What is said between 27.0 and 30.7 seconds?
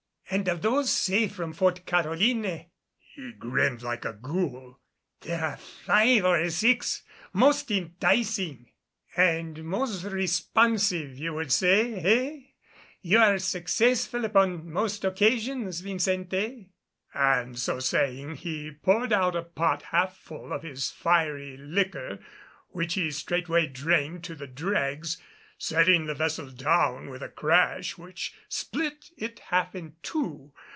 with a crash which split it half in two.